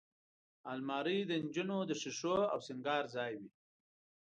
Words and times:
الماري 0.71 1.19
د 1.25 1.31
نجونو 1.43 1.77
د 1.85 1.91
شیشو 2.01 2.35
او 2.53 2.59
سینګار 2.67 3.03
ځای 3.15 3.33
وي 3.39 3.51